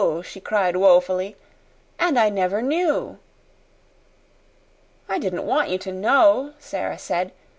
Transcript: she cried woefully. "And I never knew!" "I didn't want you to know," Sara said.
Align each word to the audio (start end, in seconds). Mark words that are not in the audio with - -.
she 0.23 0.41
cried 0.41 0.75
woefully. 0.77 1.35
"And 1.99 2.17
I 2.17 2.29
never 2.29 2.63
knew!" 2.63 3.19
"I 5.07 5.19
didn't 5.19 5.45
want 5.45 5.69
you 5.69 5.77
to 5.77 5.91
know," 5.91 6.53
Sara 6.57 6.97
said. 6.97 7.33